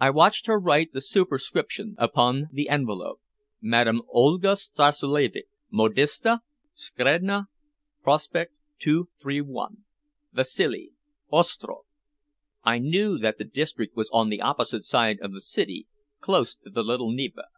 [0.00, 3.20] I watched her write the superscription upon the envelope:
[3.60, 6.26] "Madame Olga Stassulevitch, modiste,
[6.74, 7.48] Scredni
[8.02, 9.84] Prospect, 231,
[10.32, 10.92] Vasili
[11.30, 11.84] Ostroff."
[12.64, 15.86] I knew that the district was on the opposite side of the city,
[16.20, 17.48] close to the Little Neva.